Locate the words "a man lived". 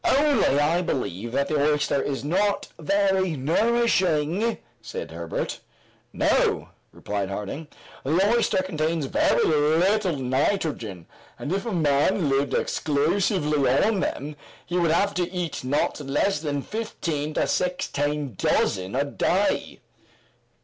11.67-12.55